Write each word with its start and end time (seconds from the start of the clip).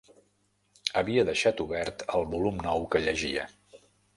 Havia 1.01 1.25
deixat 1.27 1.61
obert 1.65 2.01
el 2.15 2.27
volum 2.33 2.59
nou 2.71 2.89
que 2.95 3.03
llegia 3.07 3.45